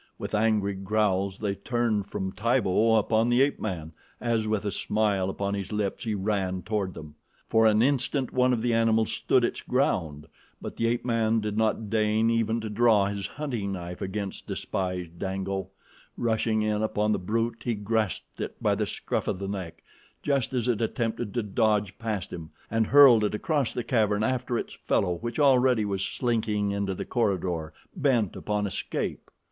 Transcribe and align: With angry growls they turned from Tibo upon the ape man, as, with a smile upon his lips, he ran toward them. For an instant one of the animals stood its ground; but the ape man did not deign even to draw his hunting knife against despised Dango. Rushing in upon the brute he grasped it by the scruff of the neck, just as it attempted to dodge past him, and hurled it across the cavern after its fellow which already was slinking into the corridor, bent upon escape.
With 0.17 0.33
angry 0.33 0.73
growls 0.73 1.37
they 1.37 1.53
turned 1.53 2.07
from 2.07 2.31
Tibo 2.31 2.95
upon 2.97 3.29
the 3.29 3.43
ape 3.43 3.59
man, 3.59 3.91
as, 4.19 4.47
with 4.47 4.65
a 4.65 4.71
smile 4.71 5.29
upon 5.29 5.53
his 5.53 5.71
lips, 5.71 6.05
he 6.05 6.15
ran 6.15 6.63
toward 6.63 6.95
them. 6.95 7.13
For 7.51 7.67
an 7.67 7.83
instant 7.83 8.33
one 8.33 8.51
of 8.51 8.63
the 8.63 8.73
animals 8.73 9.11
stood 9.11 9.43
its 9.43 9.61
ground; 9.61 10.25
but 10.59 10.75
the 10.77 10.87
ape 10.87 11.05
man 11.05 11.39
did 11.39 11.55
not 11.55 11.91
deign 11.91 12.31
even 12.31 12.59
to 12.61 12.69
draw 12.71 13.05
his 13.05 13.27
hunting 13.27 13.73
knife 13.73 14.01
against 14.01 14.47
despised 14.47 15.19
Dango. 15.19 15.67
Rushing 16.17 16.63
in 16.63 16.81
upon 16.81 17.11
the 17.11 17.19
brute 17.19 17.61
he 17.63 17.75
grasped 17.75 18.41
it 18.41 18.55
by 18.59 18.73
the 18.73 18.87
scruff 18.87 19.27
of 19.27 19.37
the 19.37 19.47
neck, 19.47 19.83
just 20.23 20.51
as 20.51 20.67
it 20.67 20.81
attempted 20.81 21.31
to 21.35 21.43
dodge 21.43 21.99
past 21.99 22.33
him, 22.33 22.49
and 22.71 22.87
hurled 22.87 23.23
it 23.23 23.35
across 23.35 23.71
the 23.71 23.83
cavern 23.83 24.23
after 24.23 24.57
its 24.57 24.73
fellow 24.73 25.17
which 25.21 25.37
already 25.39 25.85
was 25.85 26.03
slinking 26.03 26.71
into 26.71 26.95
the 26.95 27.05
corridor, 27.05 27.71
bent 27.95 28.35
upon 28.35 28.65
escape. 28.65 29.29